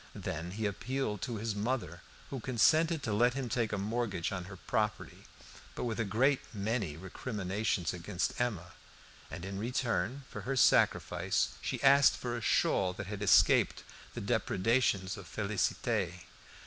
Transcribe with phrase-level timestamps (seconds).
[0.15, 2.01] Then he appealed to his mother,
[2.31, 5.25] who consented to let him take a mortgage on her property,
[5.75, 8.71] but with a great many recriminations against Emma;
[9.29, 13.83] and in return for her sacrifice she asked for a shawl that had escaped
[14.15, 16.21] the depredations of Félicité.